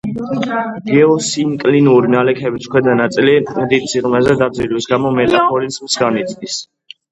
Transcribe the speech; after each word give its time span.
გეოსინკლინური 0.91 2.09
ნალექების 2.13 2.65
ქვედა 2.73 2.97
ნაწილი 3.03 3.37
დიდ 3.75 3.87
სიღრმეზე 3.93 4.37
დაძირვის 4.43 4.91
გამო 4.95 5.15
მეტამორფიზმს 5.21 6.03
განიცდის. 6.05 6.61